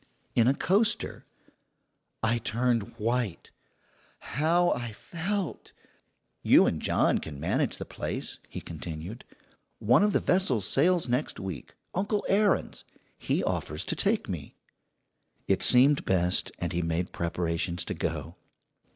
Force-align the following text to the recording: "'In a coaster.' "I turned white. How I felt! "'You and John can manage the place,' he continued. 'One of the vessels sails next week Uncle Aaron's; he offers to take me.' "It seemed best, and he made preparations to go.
"'In 0.33 0.47
a 0.47 0.55
coaster.' 0.55 1.27
"I 2.23 2.39
turned 2.39 2.97
white. 2.97 3.51
How 4.17 4.71
I 4.71 4.93
felt! 4.93 5.73
"'You 6.41 6.65
and 6.65 6.81
John 6.81 7.19
can 7.19 7.39
manage 7.39 7.77
the 7.77 7.85
place,' 7.85 8.39
he 8.49 8.61
continued. 8.61 9.23
'One 9.77 10.01
of 10.01 10.13
the 10.13 10.19
vessels 10.19 10.67
sails 10.67 11.07
next 11.07 11.39
week 11.39 11.75
Uncle 11.93 12.25
Aaron's; 12.27 12.83
he 13.19 13.43
offers 13.43 13.85
to 13.85 13.95
take 13.95 14.27
me.' 14.27 14.55
"It 15.47 15.61
seemed 15.61 16.03
best, 16.03 16.51
and 16.57 16.73
he 16.73 16.81
made 16.81 17.11
preparations 17.13 17.85
to 17.85 17.93
go. 17.93 18.37